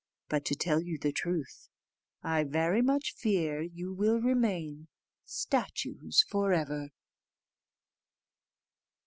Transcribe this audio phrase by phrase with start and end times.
[0.29, 1.69] But, to tell you the truth,
[2.23, 4.87] I very much fear you will remain
[5.25, 6.89] statues for ever."